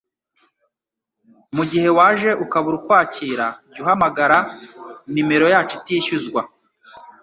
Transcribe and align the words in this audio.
mugihe 1.55 1.89
waje 1.97 2.29
ukabura 2.43 2.75
ukwakira 2.79 3.45
jya 3.73 3.79
uhamagara 3.83 4.37
numero 5.13 5.45
yacu 5.53 5.73
itishyuzwa 5.79 6.41